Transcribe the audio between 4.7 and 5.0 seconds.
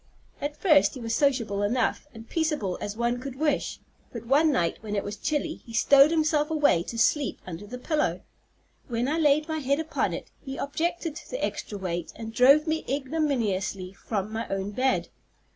when